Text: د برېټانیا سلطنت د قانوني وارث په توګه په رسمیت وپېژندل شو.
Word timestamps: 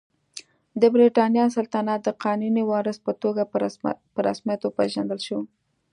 د 0.81 0.83
برېټانیا 0.95 1.45
سلطنت 1.55 1.99
د 2.03 2.09
قانوني 2.23 2.63
وارث 2.71 2.97
په 3.05 3.11
توګه 3.21 3.43
په 4.13 4.19
رسمیت 4.27 4.61
وپېژندل 4.63 5.19
شو. 5.27 5.39